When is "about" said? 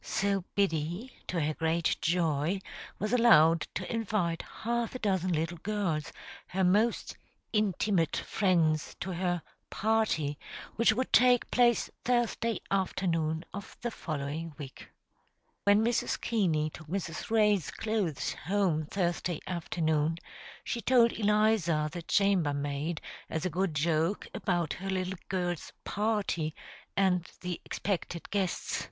24.32-24.74